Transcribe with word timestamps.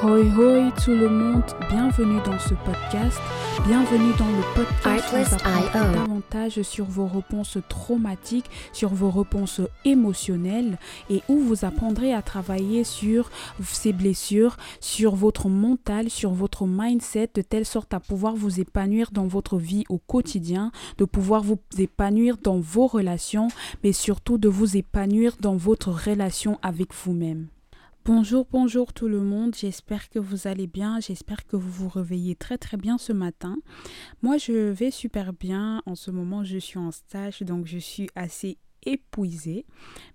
Hoi 0.00 0.22
hoi 0.36 0.70
tout 0.84 0.92
le 0.92 1.08
monde, 1.08 1.42
bienvenue 1.68 2.20
dans 2.24 2.38
ce 2.38 2.54
podcast. 2.54 3.18
Bienvenue 3.66 4.12
dans 4.16 4.28
le 4.28 4.54
podcast 4.54 5.12
où 5.12 5.16
vous 5.16 5.34
apprendrez 5.34 5.92
davantage 5.92 6.62
sur 6.62 6.84
vos 6.84 7.08
réponses 7.08 7.58
traumatiques, 7.68 8.48
sur 8.72 8.90
vos 8.90 9.10
réponses 9.10 9.60
émotionnelles 9.84 10.78
et 11.10 11.20
où 11.28 11.40
vous 11.40 11.64
apprendrez 11.64 12.14
à 12.14 12.22
travailler 12.22 12.84
sur 12.84 13.28
ces 13.64 13.92
blessures, 13.92 14.56
sur 14.78 15.16
votre 15.16 15.48
mental, 15.48 16.10
sur 16.10 16.30
votre 16.30 16.64
mindset 16.68 17.30
de 17.34 17.42
telle 17.42 17.66
sorte 17.66 17.92
à 17.92 17.98
pouvoir 17.98 18.36
vous 18.36 18.60
épanouir 18.60 19.10
dans 19.10 19.26
votre 19.26 19.58
vie 19.58 19.84
au 19.88 19.98
quotidien, 19.98 20.70
de 20.98 21.06
pouvoir 21.06 21.42
vous 21.42 21.58
épanouir 21.76 22.36
dans 22.36 22.60
vos 22.60 22.86
relations, 22.86 23.48
mais 23.82 23.92
surtout 23.92 24.38
de 24.38 24.48
vous 24.48 24.76
épanouir 24.76 25.32
dans 25.40 25.56
votre 25.56 25.90
relation 25.90 26.60
avec 26.62 26.94
vous-même. 26.94 27.48
Bonjour, 28.08 28.46
bonjour 28.50 28.94
tout 28.94 29.06
le 29.06 29.20
monde, 29.20 29.54
j'espère 29.54 30.08
que 30.08 30.18
vous 30.18 30.46
allez 30.46 30.66
bien, 30.66 30.98
j'espère 30.98 31.46
que 31.46 31.56
vous 31.56 31.70
vous 31.70 31.90
réveillez 31.90 32.36
très 32.36 32.56
très 32.56 32.78
bien 32.78 32.96
ce 32.96 33.12
matin. 33.12 33.58
Moi 34.22 34.38
je 34.38 34.70
vais 34.70 34.90
super 34.90 35.34
bien, 35.34 35.82
en 35.84 35.94
ce 35.94 36.10
moment 36.10 36.42
je 36.42 36.56
suis 36.56 36.78
en 36.78 36.90
stage 36.90 37.42
donc 37.42 37.66
je 37.66 37.76
suis 37.76 38.08
assez 38.14 38.56
épuisée, 38.82 39.66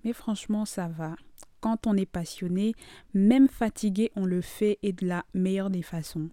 mais 0.04 0.12
franchement 0.12 0.66
ça 0.66 0.88
va 0.88 1.16
quand 1.64 1.88
on 1.88 1.96
est 1.96 2.06
passionné, 2.06 2.76
même 3.14 3.48
fatigué, 3.48 4.12
on 4.18 4.26
le 4.26 4.42
fait 4.42 4.80
et 4.84 4.92
de 4.92 5.08
la 5.08 5.24
meilleure 5.34 5.70
des 5.70 5.82
façons. 5.82 6.28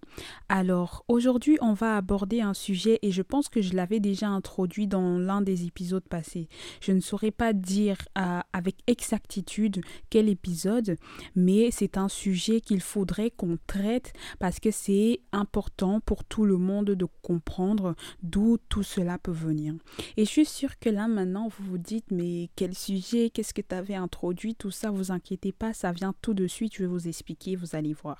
Alors, 0.49 1.05
aujourd'hui, 1.07 1.57
on 1.61 1.71
va 1.71 1.95
aborder 1.95 2.41
un 2.41 2.53
sujet 2.53 2.99
et 3.01 3.11
je 3.11 3.21
pense 3.21 3.47
que 3.47 3.61
je 3.61 3.73
l'avais 3.73 4.01
déjà 4.01 4.27
introduit 4.27 4.87
dans 4.87 5.17
l'un 5.17 5.39
des 5.39 5.63
épisodes 5.65 6.03
passés. 6.03 6.49
Je 6.81 6.91
ne 6.91 6.99
saurais 6.99 7.31
pas 7.31 7.53
dire 7.53 7.95
euh, 8.17 8.41
avec 8.51 8.75
exactitude 8.87 9.79
quel 10.09 10.27
épisode, 10.27 10.97
mais 11.33 11.71
c'est 11.71 11.97
un 11.97 12.09
sujet 12.09 12.59
qu'il 12.59 12.81
faudrait 12.81 13.31
qu'on 13.31 13.57
traite 13.67 14.11
parce 14.37 14.59
que 14.59 14.69
c'est 14.69 15.21
important 15.31 16.01
pour 16.01 16.25
tout 16.25 16.43
le 16.43 16.57
monde 16.57 16.87
de 16.87 17.07
comprendre 17.21 17.95
d'où 18.21 18.57
tout 18.67 18.83
cela 18.83 19.17
peut 19.17 19.31
venir. 19.31 19.75
Et 20.17 20.25
je 20.25 20.29
suis 20.29 20.45
sûre 20.45 20.77
que 20.77 20.89
là, 20.89 21.07
maintenant, 21.07 21.47
vous 21.47 21.63
vous 21.71 21.77
dites, 21.77 22.11
mais 22.11 22.49
quel 22.57 22.75
sujet, 22.75 23.29
qu'est-ce 23.29 23.53
que 23.53 23.61
tu 23.61 23.73
avais 23.73 23.95
introduit, 23.95 24.55
tout 24.55 24.71
ça, 24.71 24.91
vous 24.91 25.09
inquiétez 25.09 25.20
pas, 25.57 25.73
ça 25.73 25.91
vient 25.91 26.13
tout 26.21 26.33
de 26.33 26.47
suite, 26.47 26.75
je 26.75 26.83
vais 26.83 26.87
vous 26.87 27.07
expliquer, 27.07 27.55
vous 27.55 27.75
allez 27.75 27.93
voir. 27.93 28.19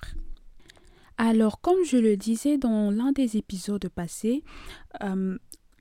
Alors, 1.18 1.60
comme 1.60 1.84
je 1.84 1.98
le 1.98 2.16
disais 2.16 2.58
dans 2.58 2.90
l'un 2.90 3.12
des 3.12 3.36
épisodes 3.36 3.88
passés, 3.88 4.42
euh, 5.02 5.38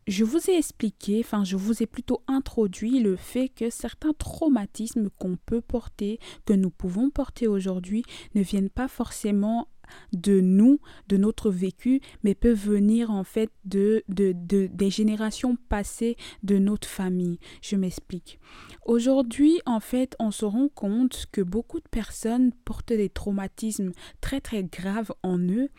je 0.07 0.23
vous 0.23 0.49
ai 0.49 0.57
expliqué, 0.57 1.21
enfin 1.23 1.43
je 1.43 1.55
vous 1.55 1.81
ai 1.81 1.85
plutôt 1.85 2.21
introduit 2.27 2.99
le 2.99 3.15
fait 3.15 3.49
que 3.49 3.69
certains 3.69 4.13
traumatismes 4.13 5.09
qu'on 5.17 5.37
peut 5.37 5.61
porter, 5.61 6.19
que 6.45 6.53
nous 6.53 6.69
pouvons 6.69 7.09
porter 7.09 7.47
aujourd'hui, 7.47 8.03
ne 8.35 8.41
viennent 8.41 8.69
pas 8.69 8.87
forcément 8.87 9.67
de 10.13 10.39
nous, 10.41 10.79
de 11.07 11.17
notre 11.17 11.49
vécu, 11.49 12.01
mais 12.23 12.35
peut 12.35 12.53
venir 12.53 13.11
en 13.11 13.23
fait 13.23 13.51
de, 13.65 14.03
de, 14.09 14.33
des 14.67 14.89
générations 14.89 15.57
passées 15.69 16.17
de 16.43 16.57
notre 16.57 16.87
famille. 16.87 17.39
Je 17.61 17.75
m'explique. 17.75 18.39
Aujourd'hui, 18.85 19.59
en 19.65 19.79
fait, 19.79 20.15
on 20.19 20.31
se 20.31 20.45
rend 20.45 20.69
compte 20.69 21.25
que 21.31 21.41
beaucoup 21.41 21.79
de 21.79 21.87
personnes 21.89 22.51
portent 22.65 22.93
des 22.93 23.09
traumatismes 23.09 23.91
très 24.21 24.41
très 24.41 24.63
graves 24.63 25.13
en 25.23 25.37
eux 25.39 25.69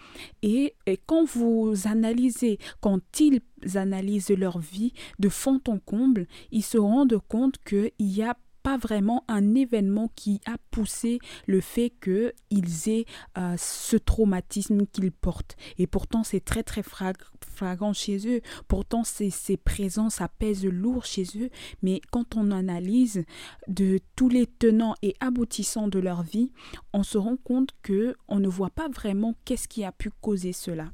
et, 0.43 0.75
et 0.87 0.99
quand 1.07 1.25
vous 1.25 1.75
analysez, 1.85 2.59
quand 2.81 3.01
ils 3.21 3.41
analysent 3.75 4.31
leur 4.31 4.59
vie 4.59 4.93
de 5.19 5.29
fond 5.29 5.61
en 5.69 5.79
comble, 5.79 6.27
ils 6.51 6.65
se 6.65 6.79
rendent 6.79 7.21
compte 7.29 7.57
qu'il 7.65 7.93
y 7.99 8.23
a 8.23 8.37
pas 8.63 8.77
vraiment 8.77 9.25
un 9.29 9.55
événement 9.55 10.11
qui 10.15 10.41
a 10.47 10.57
poussé 10.71 11.19
le 11.47 11.61
fait 11.61 11.93
qu'ils 12.03 12.89
aient 12.89 13.05
euh, 13.39 13.55
ce 13.59 13.97
traumatisme 13.97 14.87
qu'ils 14.87 15.13
portent. 15.13 15.57
Et 15.79 15.87
pourtant, 15.87 16.25
c'est 16.25 16.45
très 16.45 16.63
très 16.63 16.83
flagrant 16.83 17.93
chez 17.93 18.29
eux. 18.29 18.41
Pourtant, 18.69 19.03
c'est 19.05 19.57
présent, 19.57 20.11
ça 20.11 20.29
pèse 20.29 20.65
lourd 20.65 21.05
chez 21.05 21.25
eux. 21.37 21.51
Mais 21.83 22.01
quand 22.11 22.37
on 22.37 22.51
analyse 22.51 23.25
de 23.69 23.99
tous 24.17 24.29
les 24.29 24.47
tenants 24.47 24.95
et 25.03 25.15
aboutissants 25.21 25.89
de 25.89 25.99
leur 25.99 26.23
vie, 26.23 26.53
on 26.93 27.03
se 27.03 27.19
rend 27.19 27.37
compte 27.37 27.71
que 27.83 28.17
on 28.29 28.41
ne 28.41 28.49
voit 28.49 28.71
pas 28.71 28.89
vraiment 28.89 29.35
qu'est-ce 29.45 29.69
qui 29.69 29.85
a 29.85 29.93
pu 29.93 30.11
causer 30.21 30.53
cela. 30.53 30.91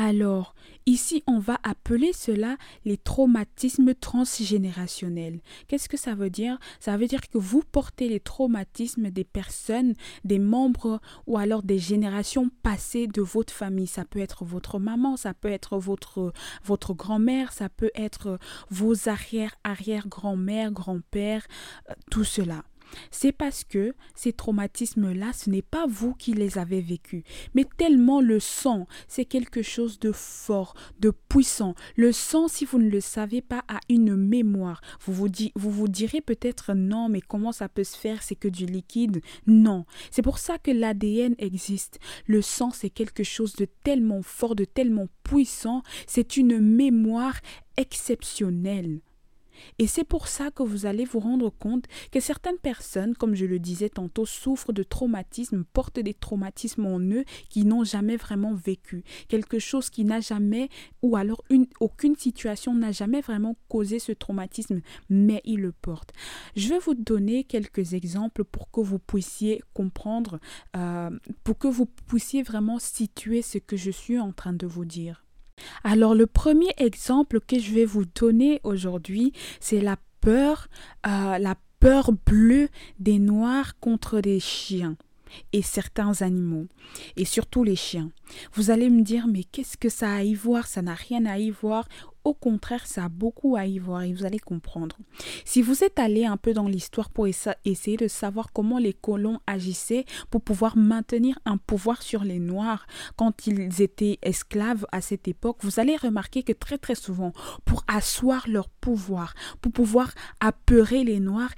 Alors, 0.00 0.54
ici, 0.86 1.24
on 1.26 1.40
va 1.40 1.58
appeler 1.64 2.12
cela 2.12 2.56
les 2.84 2.96
traumatismes 2.96 3.94
transgénérationnels. 3.94 5.40
Qu'est-ce 5.66 5.88
que 5.88 5.96
ça 5.96 6.14
veut 6.14 6.30
dire? 6.30 6.56
Ça 6.78 6.96
veut 6.96 7.08
dire 7.08 7.20
que 7.20 7.36
vous 7.36 7.64
portez 7.72 8.08
les 8.08 8.20
traumatismes 8.20 9.10
des 9.10 9.24
personnes, 9.24 9.94
des 10.22 10.38
membres 10.38 11.00
ou 11.26 11.36
alors 11.36 11.64
des 11.64 11.80
générations 11.80 12.48
passées 12.62 13.08
de 13.08 13.22
votre 13.22 13.52
famille. 13.52 13.88
Ça 13.88 14.04
peut 14.04 14.20
être 14.20 14.44
votre 14.44 14.78
maman, 14.78 15.16
ça 15.16 15.34
peut 15.34 15.50
être 15.50 15.78
votre, 15.78 16.32
votre 16.62 16.94
grand-mère, 16.94 17.52
ça 17.52 17.68
peut 17.68 17.90
être 17.96 18.38
vos 18.70 19.08
arrière-arrière-grand-mère, 19.08 20.70
grand-père, 20.70 21.44
euh, 21.90 21.94
tout 22.08 22.22
cela 22.22 22.62
c'est 23.10 23.32
parce 23.32 23.64
que 23.64 23.94
ces 24.14 24.32
traumatismes-là, 24.32 25.32
ce 25.32 25.50
n'est 25.50 25.62
pas 25.62 25.86
vous 25.86 26.14
qui 26.14 26.32
les 26.32 26.58
avez 26.58 26.80
vécus, 26.80 27.22
mais 27.54 27.64
tellement 27.76 28.20
le 28.20 28.40
sang, 28.40 28.86
c'est 29.06 29.24
quelque 29.24 29.62
chose 29.62 29.98
de 29.98 30.12
fort, 30.12 30.74
de 31.00 31.12
puissant. 31.28 31.74
Le 31.96 32.12
sang, 32.12 32.48
si 32.48 32.64
vous 32.64 32.78
ne 32.78 32.90
le 32.90 33.00
savez 33.00 33.42
pas, 33.42 33.64
a 33.68 33.80
une 33.88 34.16
mémoire. 34.16 34.80
Vous 35.04 35.12
vous, 35.12 35.28
vous, 35.54 35.70
vous 35.70 35.88
direz 35.88 36.20
peut-être 36.20 36.74
non, 36.74 37.08
mais 37.08 37.20
comment 37.20 37.52
ça 37.52 37.68
peut 37.68 37.84
se 37.84 37.96
faire 37.96 38.22
C'est 38.22 38.34
que 38.34 38.48
du 38.48 38.66
liquide? 38.66 39.20
Non. 39.46 39.84
C'est 40.10 40.22
pour 40.22 40.38
ça 40.38 40.58
que 40.58 40.70
l'ADN 40.70 41.34
existe. 41.38 41.98
Le 42.26 42.42
sang, 42.42 42.70
c'est 42.70 42.90
quelque 42.90 43.24
chose 43.24 43.54
de 43.56 43.66
tellement 43.84 44.22
fort, 44.22 44.54
de 44.54 44.64
tellement 44.64 45.08
puissant. 45.24 45.82
C'est 46.06 46.36
une 46.36 46.60
mémoire 46.60 47.36
exceptionnelle. 47.76 49.00
Et 49.78 49.86
c'est 49.86 50.04
pour 50.04 50.28
ça 50.28 50.50
que 50.50 50.62
vous 50.62 50.86
allez 50.86 51.04
vous 51.04 51.20
rendre 51.20 51.50
compte 51.50 51.84
que 52.10 52.20
certaines 52.20 52.58
personnes, 52.58 53.14
comme 53.14 53.34
je 53.34 53.46
le 53.46 53.58
disais 53.58 53.88
tantôt, 53.88 54.26
souffrent 54.26 54.72
de 54.72 54.82
traumatismes, 54.82 55.64
portent 55.64 56.00
des 56.00 56.14
traumatismes 56.14 56.86
en 56.86 57.00
eux 57.00 57.24
qui 57.48 57.64
n'ont 57.64 57.84
jamais 57.84 58.16
vraiment 58.16 58.54
vécu. 58.54 59.04
Quelque 59.28 59.58
chose 59.58 59.90
qui 59.90 60.04
n'a 60.04 60.20
jamais, 60.20 60.68
ou 61.02 61.16
alors 61.16 61.42
une, 61.50 61.66
aucune 61.80 62.16
situation 62.16 62.74
n'a 62.74 62.92
jamais 62.92 63.20
vraiment 63.20 63.56
causé 63.68 63.98
ce 63.98 64.12
traumatisme, 64.12 64.80
mais 65.08 65.40
ils 65.44 65.60
le 65.60 65.72
portent. 65.72 66.12
Je 66.56 66.68
vais 66.68 66.78
vous 66.78 66.94
donner 66.94 67.44
quelques 67.44 67.94
exemples 67.94 68.44
pour 68.44 68.70
que 68.70 68.80
vous 68.80 68.98
puissiez 68.98 69.62
comprendre, 69.74 70.40
euh, 70.76 71.10
pour 71.44 71.58
que 71.58 71.68
vous 71.68 71.86
puissiez 71.86 72.42
vraiment 72.42 72.78
situer 72.78 73.42
ce 73.42 73.58
que 73.58 73.76
je 73.76 73.90
suis 73.90 74.18
en 74.18 74.32
train 74.32 74.52
de 74.52 74.66
vous 74.66 74.84
dire. 74.84 75.24
Alors 75.84 76.14
le 76.14 76.26
premier 76.26 76.70
exemple 76.76 77.40
que 77.40 77.58
je 77.58 77.72
vais 77.72 77.84
vous 77.84 78.04
donner 78.04 78.60
aujourd'hui, 78.64 79.32
c'est 79.60 79.80
la 79.80 79.96
peur, 80.20 80.68
euh, 81.06 81.38
la 81.38 81.56
peur 81.80 82.10
bleue 82.26 82.68
des 82.98 83.18
noirs 83.18 83.78
contre 83.78 84.20
des 84.20 84.40
chiens 84.40 84.96
et 85.52 85.62
certains 85.62 86.22
animaux, 86.22 86.66
et 87.16 87.24
surtout 87.24 87.62
les 87.62 87.76
chiens. 87.76 88.10
Vous 88.54 88.70
allez 88.70 88.90
me 88.90 89.02
dire, 89.02 89.26
mais 89.26 89.44
qu'est-ce 89.44 89.76
que 89.76 89.88
ça 89.88 90.10
a 90.10 90.16
à 90.16 90.22
y 90.22 90.34
voir? 90.34 90.66
Ça 90.66 90.82
n'a 90.82 90.94
rien 90.94 91.26
à 91.26 91.38
y 91.38 91.50
voir. 91.50 91.86
Au 92.28 92.34
contraire, 92.34 92.86
ça 92.86 93.06
a 93.06 93.08
beaucoup 93.08 93.56
à 93.56 93.64
y 93.64 93.78
voir 93.78 94.02
et 94.02 94.12
vous 94.12 94.26
allez 94.26 94.38
comprendre. 94.38 94.98
Si 95.46 95.62
vous 95.62 95.82
êtes 95.82 95.98
allé 95.98 96.26
un 96.26 96.36
peu 96.36 96.52
dans 96.52 96.68
l'histoire 96.68 97.08
pour 97.08 97.26
essayer 97.26 97.96
de 97.96 98.06
savoir 98.06 98.52
comment 98.52 98.76
les 98.76 98.92
colons 98.92 99.40
agissaient 99.46 100.04
pour 100.28 100.42
pouvoir 100.42 100.76
maintenir 100.76 101.38
un 101.46 101.56
pouvoir 101.56 102.02
sur 102.02 102.24
les 102.24 102.38
Noirs 102.38 102.86
quand 103.16 103.46
ils 103.46 103.80
étaient 103.80 104.18
esclaves 104.20 104.84
à 104.92 105.00
cette 105.00 105.26
époque, 105.26 105.56
vous 105.62 105.80
allez 105.80 105.96
remarquer 105.96 106.42
que 106.42 106.52
très 106.52 106.76
très 106.76 106.96
souvent, 106.96 107.32
pour 107.64 107.82
asseoir 107.88 108.46
leur 108.46 108.68
pouvoir, 108.68 109.32
pour 109.62 109.72
pouvoir 109.72 110.12
apeurer 110.38 111.04
les 111.04 111.20
Noirs 111.20 111.54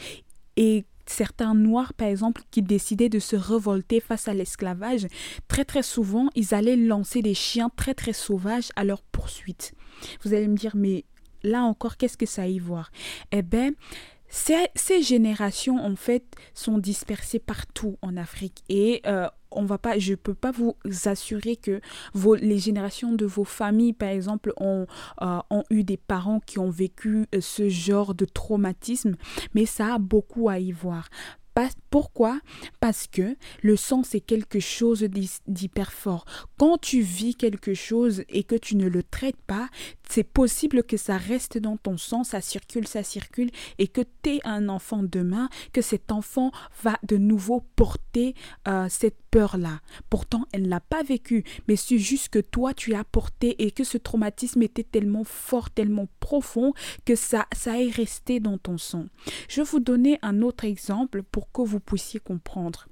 et 0.57 0.85
certains 1.07 1.57
noirs, 1.57 1.95
par 1.95 2.07
exemple, 2.07 2.43
qui 2.53 2.63
décidaient 2.63 3.09
de 3.09 3.19
se 3.19 3.35
révolter 3.35 3.99
face 3.99 4.29
à 4.29 4.35
l'esclavage, 4.35 5.09
très 5.49 5.65
très 5.65 5.83
souvent, 5.83 6.29
ils 6.37 6.55
allaient 6.55 6.77
lancer 6.77 7.23
des 7.23 7.35
chiens 7.35 7.73
très 7.75 7.95
très 7.95 8.13
sauvages 8.13 8.69
à 8.77 8.85
leur 8.85 9.03
poursuite. 9.03 9.75
Vous 10.23 10.35
allez 10.35 10.49
me 10.49 10.57
dire, 10.57 10.77
mais 10.77 11.05
là 11.43 11.63
encore, 11.63 11.97
qu'est-ce 11.97 12.17
que 12.17 12.27
ça 12.27 12.47
y 12.47 12.59
voir? 12.59 12.91
Eh 13.33 13.43
bien, 13.43 13.73
ces, 14.31 15.03
générations, 15.03 15.85
en 15.85 15.97
fait, 15.97 16.25
sont 16.55 16.79
dispersées 16.79 17.41
partout 17.41 17.97
en 18.01 18.17
Afrique. 18.17 18.63
Et 18.69 19.03
euh, 19.07 19.29
on 19.51 19.65
va 19.65 19.79
pas, 19.79 19.99
je 19.99 20.13
ne 20.13 20.17
peux 20.17 20.35
pas 20.35 20.53
vous 20.53 20.77
assurer 21.07 21.57
que 21.57 21.81
les 22.41 22.59
générations 22.59 23.13
de 23.13 23.27
vos 23.27 23.45
familles, 23.45 23.93
par 23.93 24.11
exemple, 24.11 24.53
ont, 24.57 24.87
euh, 25.23 25.39
ont 25.51 25.65
eu 25.71 25.83
des 25.83 25.97
parents 25.97 26.41
qui 26.41 26.59
ont 26.61 26.71
vécu 26.71 27.27
euh, 27.35 27.41
ce 27.41 27.69
genre 27.69 28.15
de 28.15 28.25
traumatisme, 28.25 29.17
mais 29.55 29.67
ça 29.67 29.95
a 29.95 29.99
beaucoup 29.99 30.49
à 30.49 30.59
y 30.61 30.71
voir 30.71 31.09
pourquoi? 31.91 32.41
Parce 32.79 33.07
que 33.07 33.37
le 33.63 33.77
sang, 33.77 34.03
c'est 34.03 34.21
quelque 34.21 34.61
chose 34.61 35.03
d'hyper 35.47 35.93
fort. 35.93 36.25
Quand 36.57 36.79
tu 36.79 37.01
vis 37.01 37.35
quelque 37.35 37.75
chose 37.75 38.23
et 38.29 38.45
que 38.45 38.55
tu 38.55 38.77
ne 38.77 38.89
le 38.89 39.03
traites 39.03 39.41
pas, 39.47 39.69
c'est 40.09 40.25
possible 40.25 40.83
que 40.83 40.97
ça 40.97 41.17
reste 41.17 41.59
dans 41.59 41.77
ton 41.77 41.97
sang, 41.97 42.25
ça 42.25 42.41
circule, 42.41 42.87
ça 42.87 43.03
circule, 43.03 43.51
et 43.79 43.89
que 43.89 44.01
tu 44.23 44.37
es 44.37 44.41
un 44.45 44.69
enfant 44.69 45.03
demain, 45.03 45.49
que 45.73 45.83
cet 45.83 46.13
enfant 46.13 46.51
va 46.83 46.99
de 47.03 47.17
nouveau 47.17 47.65
porter 47.77 48.35
euh, 48.69 48.87
cette 48.89 49.17
peur-là. 49.31 49.81
Pourtant, 50.09 50.47
elle 50.53 50.63
ne 50.63 50.69
l'a 50.69 50.81
pas 50.81 51.03
vécu, 51.03 51.45
mais 51.69 51.77
c'est 51.77 51.99
juste 51.99 52.29
que 52.29 52.41
toi, 52.41 52.75
tu 52.75 52.95
as 52.95 53.05
porté 53.05 53.63
et 53.63 53.71
que 53.71 53.85
ce 53.85 53.99
traumatisme 53.99 54.63
était 54.63 54.83
tellement 54.85 55.25
fort, 55.25 55.71
tellement 55.71 56.09
profond, 56.19 56.73
que 57.05 57.15
ça, 57.15 57.47
ça 57.55 57.81
est 57.81 57.91
resté 57.91 58.41
dans 58.41 58.59
ton 58.59 58.79
sang. 58.79 59.07
Je 59.49 59.61
vais 59.61 59.69
vous 59.69 59.81
donner 59.81 60.19
un 60.23 60.43
autre 60.43 60.65
exemple 60.65 61.23
pour 61.23 61.51
que 61.53 61.63
vous 61.63 61.80
puissiez 61.81 62.21
comprendre. 62.21 62.87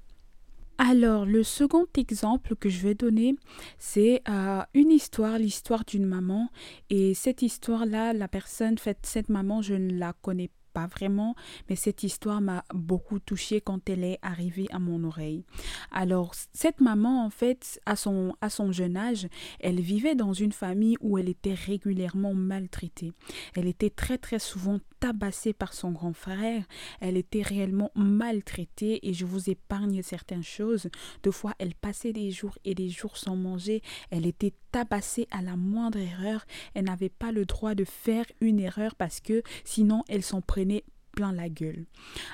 Alors, 0.77 1.25
le 1.25 1.43
second 1.43 1.85
exemple 1.97 2.55
que 2.55 2.69
je 2.69 2.79
vais 2.79 2.95
donner, 2.95 3.35
c'est 3.77 4.21
euh, 4.29 4.61
une 4.73 4.91
histoire, 4.91 5.37
l'histoire 5.37 5.83
d'une 5.83 6.05
maman. 6.05 6.49
Et 6.89 7.13
cette 7.13 7.41
histoire-là, 7.41 8.13
la 8.13 8.29
personne, 8.29 8.75
cette 9.01 9.27
maman, 9.27 9.61
je 9.61 9.73
ne 9.73 9.93
la 9.97 10.13
connais 10.13 10.49
pas 10.73 10.87
vraiment, 10.87 11.35
mais 11.69 11.75
cette 11.75 12.03
histoire 12.03 12.41
m'a 12.41 12.63
beaucoup 12.73 13.19
touchée 13.19 13.61
quand 13.61 13.89
elle 13.89 14.03
est 14.03 14.19
arrivée 14.21 14.67
à 14.71 14.79
mon 14.79 15.03
oreille. 15.03 15.43
Alors, 15.91 16.33
cette 16.53 16.81
maman, 16.81 17.25
en 17.25 17.29
fait, 17.29 17.79
à 17.85 17.95
son, 17.95 18.35
à 18.41 18.49
son 18.49 18.71
jeune 18.71 18.97
âge, 18.97 19.27
elle 19.59 19.81
vivait 19.81 20.15
dans 20.15 20.33
une 20.33 20.51
famille 20.51 20.97
où 21.01 21.17
elle 21.17 21.29
était 21.29 21.53
régulièrement 21.53 22.33
maltraitée. 22.33 23.13
Elle 23.55 23.67
était 23.67 23.89
très 23.89 24.17
très 24.17 24.39
souvent 24.39 24.79
tabassée 24.99 25.53
par 25.53 25.73
son 25.73 25.91
grand 25.91 26.13
frère. 26.13 26.63
Elle 26.99 27.17
était 27.17 27.41
réellement 27.41 27.91
maltraitée 27.95 29.07
et 29.07 29.13
je 29.13 29.25
vous 29.25 29.49
épargne 29.49 30.01
certaines 30.03 30.43
choses. 30.43 30.89
Deux 31.23 31.31
fois, 31.31 31.53
elle 31.59 31.75
passait 31.75 32.13
des 32.13 32.31
jours 32.31 32.57
et 32.65 32.75
des 32.75 32.89
jours 32.89 33.17
sans 33.17 33.35
manger. 33.35 33.81
Elle 34.11 34.25
était 34.25 34.53
tabassée 34.71 35.27
à 35.31 35.41
la 35.41 35.55
moindre 35.55 35.97
erreur. 35.97 36.45
Elle 36.73 36.85
n'avait 36.85 37.09
pas 37.09 37.31
le 37.31 37.45
droit 37.45 37.75
de 37.75 37.85
faire 37.85 38.25
une 38.41 38.59
erreur 38.59 38.95
parce 38.95 39.19
que 39.19 39.41
sinon 39.63 40.03
elle 40.07 40.23
s'en 40.23 40.41
prenait 40.41 40.58
plein 41.11 41.31
la 41.31 41.49
gueule. 41.49 41.85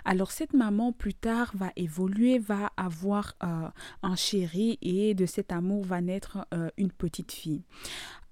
Alors 0.03 0.31
cette 0.31 0.53
maman 0.53 0.91
plus 0.91 1.13
tard 1.13 1.51
va 1.55 1.71
évoluer, 1.75 2.39
va 2.39 2.71
avoir 2.77 3.35
euh, 3.43 3.69
un 4.03 4.15
chéri 4.15 4.77
et 4.81 5.13
de 5.13 5.25
cet 5.25 5.51
amour 5.51 5.83
va 5.85 6.01
naître 6.01 6.45
euh, 6.53 6.69
une 6.77 6.91
petite 6.91 7.31
fille. 7.31 7.63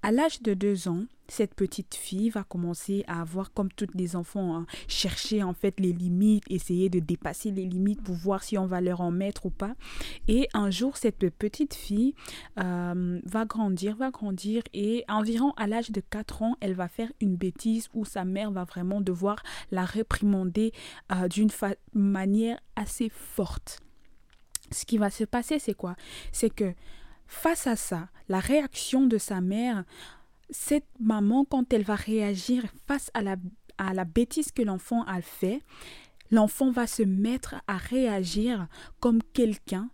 À 0.06 0.12
l'âge 0.12 0.42
de 0.42 0.54
deux 0.54 0.90
ans, 0.90 1.06
cette 1.30 1.54
petite 1.54 1.96
fille 1.96 2.30
va 2.30 2.44
commencer 2.44 3.06
à 3.08 3.22
avoir, 3.22 3.54
comme 3.54 3.72
tous 3.72 3.88
les 3.96 4.18
enfants, 4.18 4.54
hein, 4.54 4.66
chercher 4.90 5.44
en 5.44 5.54
fait 5.54 5.80
les 5.80 5.94
limites, 5.94 6.44
essayer 6.50 6.90
de 6.90 7.00
dépasser 7.00 7.52
les 7.52 7.64
limites 7.64 8.04
pour 8.04 8.16
voir 8.16 8.44
si 8.44 8.58
on 8.58 8.66
va 8.66 8.82
leur 8.82 9.00
en 9.00 9.12
mettre 9.12 9.46
ou 9.46 9.50
pas. 9.50 9.76
Et 10.28 10.50
un 10.54 10.70
jour, 10.70 10.98
cette 10.98 11.30
petite 11.30 11.74
fille 11.74 12.16
euh, 12.60 13.22
va 13.24 13.46
grandir, 13.46 13.96
va 13.96 14.12
grandir 14.12 14.62
et 14.74 15.06
environ 15.08 15.54
à 15.56 15.68
l'âge 15.68 15.90
de 15.90 16.02
4 16.02 16.42
ans, 16.42 16.58
elle 16.60 16.74
va 16.74 16.90
faire 16.90 17.14
une 17.22 17.38
bêtise 17.38 17.88
où 17.94 18.04
sa 18.04 18.26
mère 18.26 18.52
va 18.52 18.66
vraiment 18.66 19.00
devoir 19.00 19.42
la 19.72 19.86
réprimander 19.86 20.74
euh, 21.14 21.30
d'une 21.30 21.50
manière 21.94 22.60
assez 22.76 23.08
forte. 23.08 23.80
Ce 24.70 24.84
qui 24.84 24.98
va 24.98 25.10
se 25.10 25.24
passer, 25.24 25.60
c'est 25.60 25.76
quoi? 25.76 25.96
C'est 26.34 26.50
que 26.50 26.74
Face 27.28 27.68
à 27.68 27.76
ça, 27.76 28.10
la 28.30 28.40
réaction 28.40 29.06
de 29.06 29.18
sa 29.18 29.42
mère, 29.42 29.84
cette 30.50 30.88
maman, 31.00 31.46
quand 31.46 31.74
elle 31.74 31.84
va 31.84 31.96
réagir 31.96 32.66
face 32.88 33.10
à 33.14 33.22
la, 33.22 33.36
à 33.78 33.94
la 33.94 34.06
bêtise 34.06 34.52
que 34.52 34.62
l'enfant 34.62 35.04
a 35.04 35.22
fait, 35.22 35.62
l'enfant 36.32 36.72
va 36.72 36.88
se 36.88 37.04
mettre 37.04 37.56
à 37.68 37.78
réagir 37.78 38.68
comme 39.00 39.22
quelqu'un 39.34 39.90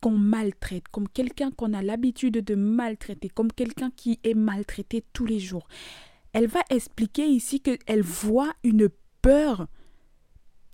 qu'on 0.00 0.12
maltraite, 0.12 0.88
comme 0.88 1.08
quelqu'un 1.08 1.50
qu'on 1.50 1.74
a 1.74 1.82
l'habitude 1.82 2.42
de 2.44 2.54
maltraiter, 2.54 3.28
comme 3.28 3.52
quelqu'un 3.52 3.90
qui 3.90 4.18
est 4.24 4.34
maltraité 4.34 5.04
tous 5.12 5.26
les 5.26 5.38
jours. 5.38 5.68
Elle 6.32 6.46
va 6.46 6.60
expliquer 6.70 7.26
ici 7.26 7.60
qu'elle 7.60 8.02
voit 8.02 8.52
une 8.64 8.88
peur 9.20 9.66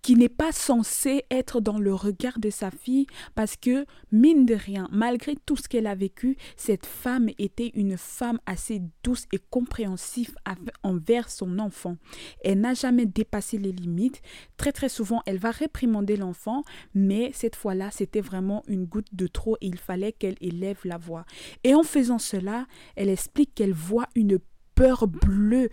qui 0.07 0.15
n'est 0.15 0.29
pas 0.29 0.53
censé 0.53 1.25
être 1.33 1.61
dans 1.61 1.81
le 1.81 1.93
regard 1.93 2.39
de 2.39 2.49
sa 2.49 2.71
fille 2.71 3.09
parce 3.35 3.57
que, 3.57 3.87
mine 4.13 4.47
de 4.47 4.55
rien, 4.55 4.87
malgré 4.93 5.35
tout 5.35 5.57
ce 5.57 5.69
qu'elle 5.69 5.89
a 5.89 5.97
vécu, 5.97 6.37
cette 6.57 6.87
femme 6.87 7.29
était 7.39 7.73
une 7.75 7.97
femme 7.97 8.39
assez 8.47 8.83
douce 9.03 9.27
et 9.33 9.41
compréhensive 9.51 10.37
envers 10.85 11.29
son 11.29 11.59
enfant. 11.59 11.97
Elle 12.45 12.61
n'a 12.61 12.75
jamais 12.75 13.05
dépassé 13.05 13.59
les 13.59 13.73
limites. 13.73 14.23
Très 14.57 14.71
très 14.71 14.89
souvent, 14.89 15.23
elle 15.27 15.39
va 15.39 15.51
réprimander 15.51 16.17
l'enfant, 16.17 16.63
mais 16.95 17.33
cette 17.35 17.57
fois-là, 17.57 17.91
c'était 17.91 18.21
vraiment 18.21 18.63
une 18.69 18.85
goutte 18.85 19.13
de 19.13 19.27
trop 19.27 19.57
et 19.61 19.67
il 19.67 19.77
fallait 19.77 20.13
qu'elle 20.13 20.37
élève 20.41 20.79
la 20.85 20.99
voix. 20.99 21.25
Et 21.65 21.75
en 21.75 21.83
faisant 21.83 22.21
cela, 22.21 22.69
elle 22.95 23.09
explique 23.09 23.57
qu'elle 23.57 23.75
voit 23.75 24.07
une 24.15 24.39
peur 24.77 25.09
bleue, 25.09 25.69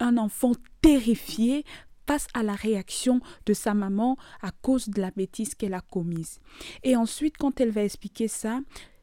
un 0.00 0.16
enfant 0.16 0.52
terrifié 0.80 1.64
face 2.08 2.26
à 2.32 2.42
la 2.42 2.54
réaction 2.54 3.20
de 3.44 3.52
sa 3.52 3.74
maman 3.74 4.16
à 4.40 4.50
cause 4.50 4.88
de 4.88 5.00
la 5.00 5.10
bêtise 5.10 5.54
qu'elle 5.54 5.74
a 5.74 5.82
commise. 5.82 6.40
Et 6.82 6.96
ensuite, 6.96 7.36
quand 7.36 7.60
elle 7.60 7.70
va 7.70 7.84
expliquer 7.84 8.28
ça, 8.28 8.60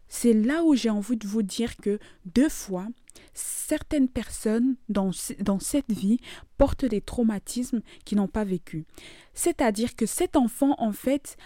c'est 0.07 0.33
là 0.33 0.63
où 0.63 0.73
j'ai 0.73 0.89
envie 0.89 1.15
de 1.15 1.27
vous 1.27 1.43
dire 1.43 1.77
que 1.77 1.99
deux 2.25 2.49
fois, 2.49 2.87
certaines 3.35 4.09
personnes 4.09 4.75
dans, 4.89 5.11
dans 5.39 5.59
cette 5.59 5.91
vie 5.91 6.19
portent 6.57 6.85
des 6.85 7.01
traumatismes 7.01 7.81
qu'ils 8.05 8.17
n'ont 8.17 8.27
pas 8.27 8.43
vécu. 8.43 8.85
C'est-à-dire 9.35 9.95
que 9.95 10.07
cet 10.07 10.35
enfant, 10.35 10.73
en 10.79 10.91
fait, 10.91 11.37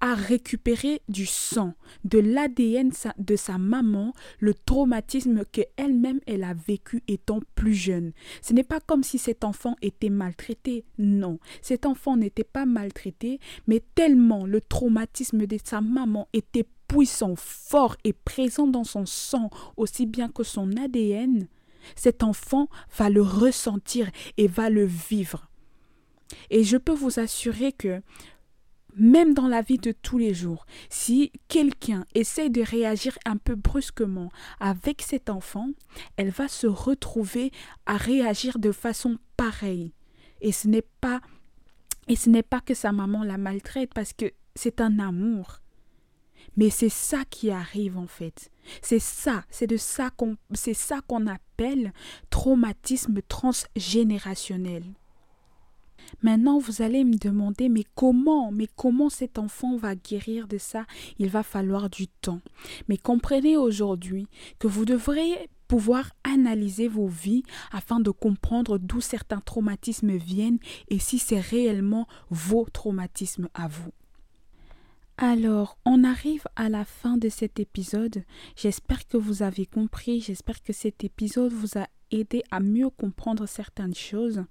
a 0.00 0.14
récupéré 0.14 1.00
du 1.08 1.26
sang, 1.26 1.74
de 2.04 2.18
l'ADN 2.18 2.90
de 3.18 3.36
sa 3.36 3.58
maman, 3.58 4.12
le 4.38 4.54
traumatisme 4.54 5.42
qu'elle-même 5.50 6.20
elle 6.26 6.44
a 6.44 6.54
vécu 6.54 7.02
étant 7.08 7.40
plus 7.54 7.74
jeune. 7.74 8.12
Ce 8.42 8.52
n'est 8.52 8.64
pas 8.64 8.80
comme 8.80 9.02
si 9.02 9.18
cet 9.18 9.44
enfant 9.44 9.76
était 9.82 10.10
maltraité, 10.10 10.84
non. 10.98 11.38
Cet 11.62 11.86
enfant 11.86 12.16
n'était 12.16 12.44
pas 12.44 12.66
maltraité, 12.66 13.40
mais 13.66 13.82
tellement 13.94 14.46
le 14.46 14.60
traumatisme 14.60 15.46
de 15.46 15.58
sa 15.62 15.80
maman 15.80 16.28
était 16.32 16.66
puissant, 16.88 17.34
fort 17.36 17.96
et 18.04 18.12
présent 18.12 18.66
dans 18.66 18.84
son 18.84 19.06
sang, 19.06 19.50
aussi 19.76 20.06
bien 20.06 20.28
que 20.28 20.44
son 20.44 20.76
ADN, 20.76 21.48
cet 21.94 22.22
enfant 22.22 22.68
va 22.96 23.10
le 23.10 23.22
ressentir 23.22 24.10
et 24.36 24.48
va 24.48 24.70
le 24.70 24.84
vivre. 24.84 25.48
Et 26.50 26.64
je 26.64 26.76
peux 26.76 26.92
vous 26.92 27.20
assurer 27.20 27.72
que 27.72 28.02
même 28.96 29.34
dans 29.34 29.46
la 29.46 29.62
vie 29.62 29.78
de 29.78 29.92
tous 29.92 30.18
les 30.18 30.34
jours, 30.34 30.66
si 30.88 31.30
quelqu'un 31.48 32.04
essaie 32.14 32.48
de 32.48 32.62
réagir 32.62 33.16
un 33.26 33.36
peu 33.36 33.54
brusquement 33.54 34.30
avec 34.58 35.02
cet 35.02 35.28
enfant, 35.28 35.68
elle 36.16 36.30
va 36.30 36.48
se 36.48 36.66
retrouver 36.66 37.52
à 37.84 37.96
réagir 37.96 38.58
de 38.58 38.72
façon 38.72 39.18
pareille. 39.36 39.92
Et 40.40 40.52
ce 40.52 40.68
n'est 40.68 40.86
pas 41.00 41.20
et 42.08 42.16
ce 42.16 42.30
n'est 42.30 42.42
pas 42.42 42.60
que 42.60 42.74
sa 42.74 42.92
maman 42.92 43.24
la 43.24 43.36
maltraite 43.36 43.92
parce 43.92 44.12
que 44.12 44.32
c'est 44.54 44.80
un 44.80 44.98
amour. 44.98 45.60
Mais 46.56 46.70
c'est 46.70 46.88
ça 46.88 47.24
qui 47.28 47.50
arrive 47.50 47.98
en 47.98 48.06
fait. 48.06 48.50
C'est 48.80 49.00
ça, 49.00 49.44
c'est 49.50 49.66
de 49.66 49.76
ça 49.76 50.10
qu'on 50.10 50.36
c'est 50.54 50.74
ça 50.74 51.00
qu'on 51.06 51.26
appelle 51.26 51.92
traumatisme 52.30 53.20
transgénérationnel. 53.28 54.84
Maintenant, 56.22 56.58
vous 56.58 56.82
allez 56.82 57.04
me 57.04 57.16
demander, 57.16 57.68
mais 57.68 57.84
comment, 57.94 58.50
mais 58.52 58.68
comment 58.76 59.08
cet 59.08 59.38
enfant 59.38 59.76
va 59.76 59.94
guérir 59.94 60.48
de 60.48 60.58
ça? 60.58 60.86
Il 61.18 61.28
va 61.28 61.42
falloir 61.42 61.90
du 61.90 62.08
temps. 62.08 62.40
Mais 62.88 62.96
comprenez 62.96 63.56
aujourd'hui 63.56 64.26
que 64.58 64.66
vous 64.66 64.84
devriez 64.84 65.48
pouvoir 65.68 66.12
analyser 66.24 66.88
vos 66.88 67.08
vies 67.08 67.42
afin 67.72 68.00
de 68.00 68.10
comprendre 68.10 68.78
d'où 68.78 69.00
certains 69.00 69.40
traumatismes 69.40 70.16
viennent 70.16 70.58
et 70.88 70.98
si 70.98 71.18
c'est 71.18 71.40
réellement 71.40 72.06
vos 72.30 72.66
traumatismes 72.72 73.48
à 73.54 73.68
vous. 73.68 73.92
Alors, 75.18 75.78
on 75.86 76.04
arrive 76.04 76.44
à 76.56 76.68
la 76.68 76.84
fin 76.84 77.16
de 77.16 77.30
cet 77.30 77.58
épisode. 77.58 78.22
J'espère 78.54 79.08
que 79.08 79.16
vous 79.16 79.42
avez 79.42 79.64
compris, 79.64 80.20
j'espère 80.20 80.62
que 80.62 80.74
cet 80.74 81.04
épisode 81.04 81.54
vous 81.54 81.78
a 81.78 81.86
aider 82.10 82.42
à 82.50 82.60
mieux 82.60 82.90
comprendre 82.90 83.46
certaines 83.46 83.94
choses. 83.94 84.44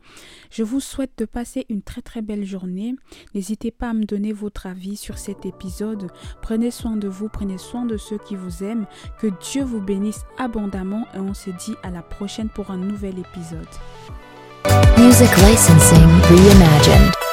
Je 0.51 0.63
vous 0.63 0.79
souhaite 0.79 1.13
de 1.17 1.25
passer 1.25 1.65
une 1.69 1.81
très 1.81 2.01
très 2.01 2.21
belle 2.21 2.45
journée. 2.45 2.95
N'hésitez 3.33 3.71
pas 3.71 3.89
à 3.89 3.93
me 3.93 4.05
donner 4.05 4.33
votre 4.33 4.65
avis 4.65 4.97
sur 4.97 5.17
cet 5.17 5.45
épisode. 5.45 6.07
Prenez 6.41 6.71
soin 6.71 6.97
de 6.97 7.07
vous, 7.07 7.29
prenez 7.29 7.57
soin 7.57 7.85
de 7.85 7.97
ceux 7.97 8.17
qui 8.17 8.35
vous 8.35 8.63
aiment. 8.63 8.87
Que 9.19 9.27
Dieu 9.51 9.63
vous 9.63 9.81
bénisse 9.81 10.21
abondamment 10.37 11.05
et 11.13 11.19
on 11.19 11.33
se 11.33 11.49
dit 11.49 11.75
à 11.83 11.89
la 11.89 12.01
prochaine 12.01 12.49
pour 12.49 12.71
un 12.71 12.77
nouvel 12.77 13.19
épisode. 13.19 13.67
Music 14.97 15.29
licensing 15.37 16.21
reimagined. 16.29 17.24